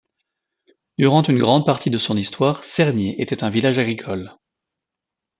Durant 0.97 1.21
une 1.21 1.37
grande 1.37 1.63
partie 1.63 1.91
de 1.91 1.99
son 1.99 2.17
histoire, 2.17 2.63
Cernier 2.65 3.21
était 3.21 3.43
un 3.43 3.51
village 3.51 3.77
agricole. 3.77 4.35